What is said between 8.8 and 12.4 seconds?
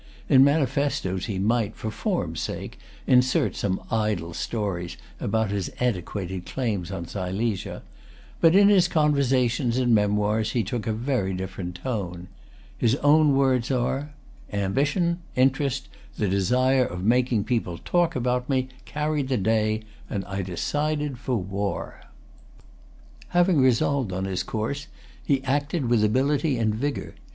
conversations and Memoirs he took a[Pg 261] very different tone.